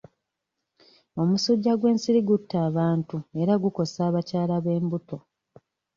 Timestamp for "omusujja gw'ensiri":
1.21-2.21